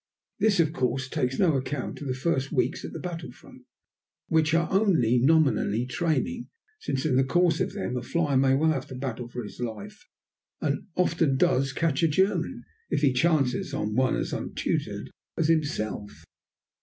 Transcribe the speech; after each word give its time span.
This, 0.39 0.59
of 0.59 0.73
course, 0.73 1.07
takes 1.07 1.37
no 1.37 1.55
account 1.55 2.01
of 2.01 2.07
the 2.07 2.15
first 2.15 2.51
weeks 2.51 2.83
at 2.83 2.91
the 2.91 2.97
battle 2.99 3.31
front, 3.31 3.65
which 4.29 4.51
are 4.55 4.67
only 4.71 5.19
nominally 5.19 5.85
training, 5.85 6.47
since 6.79 7.05
in 7.05 7.17
the 7.17 7.23
course 7.23 7.59
of 7.59 7.73
them 7.73 7.95
a 7.95 8.01
flier 8.01 8.35
may 8.35 8.55
well 8.55 8.71
have 8.71 8.87
to 8.87 8.95
battle 8.95 9.27
for 9.27 9.43
his 9.43 9.59
life, 9.59 10.07
and 10.59 10.87
often 10.95 11.37
does 11.37 11.71
catch 11.71 12.01
a 12.01 12.07
German, 12.07 12.63
if 12.89 13.01
he 13.01 13.13
chances 13.13 13.75
on 13.75 13.93
one 13.93 14.15
as 14.15 14.33
untutored 14.33 15.11
as 15.37 15.49
himself. 15.49 16.25